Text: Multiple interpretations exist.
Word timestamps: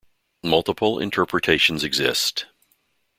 Multiple 0.41 0.97
interpretations 0.99 1.83
exist. 1.83 2.47